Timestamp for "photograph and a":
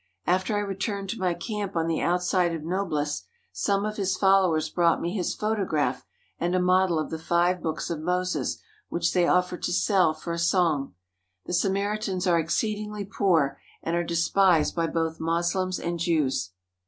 5.35-6.59